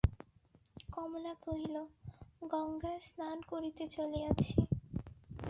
কমলা 0.93 1.33
কহিল, 1.43 1.75
গঙ্গায় 2.51 3.01
স্নান 3.07 3.37
করিতে 3.47 3.83
চলিয়াছি। 3.87 4.53